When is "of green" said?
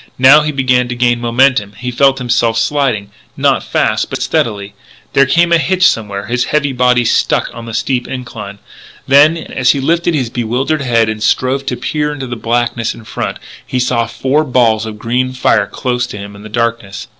14.87-15.33